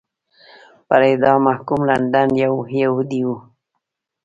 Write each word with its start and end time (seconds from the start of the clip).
پر 0.87 1.01
اعدام 1.09 1.39
محکوم 1.47 1.79
لندن 1.89 2.29
یو 2.43 2.55
یهودی 2.81 3.21
و. 3.27 3.31